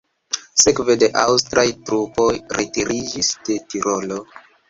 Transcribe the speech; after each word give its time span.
Sekve 0.61 0.95
la 1.01 1.09
aŭstraj 1.23 1.65
trupoj 1.89 2.29
retiriĝis 2.59 3.31
de 3.51 3.61
Tirolo. 3.75 4.19